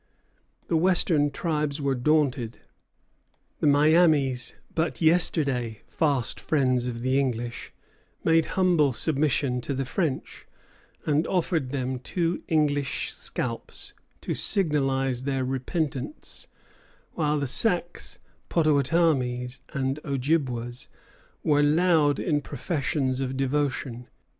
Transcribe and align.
The 0.67 0.77
Western 0.77 1.29
tribes 1.29 1.79
were 1.79 1.93
daunted. 1.93 2.57
The 3.59 3.67
Miamis, 3.67 4.55
but 4.73 4.99
yesterday 4.99 5.83
fast 5.85 6.39
friends 6.39 6.87
of 6.87 7.03
the 7.03 7.19
English, 7.19 7.71
made 8.23 8.47
humble 8.57 8.93
submission 8.93 9.61
to 9.61 9.75
the 9.75 9.85
French, 9.85 10.47
and 11.05 11.27
offered 11.27 11.69
them 11.69 11.99
two 11.99 12.41
English 12.47 13.13
scalps 13.13 13.93
to 14.21 14.33
signalize 14.33 15.21
their 15.21 15.45
repentance; 15.45 16.47
while 17.11 17.39
the 17.39 17.45
Sacs, 17.45 18.17
Pottawattamies, 18.49 19.59
and 19.71 19.99
Ojibwas 20.03 20.87
were 21.43 21.61
loud 21.61 22.17
in 22.17 22.41
professions 22.41 23.19
of 23.21 23.37
devotion. 23.37 24.07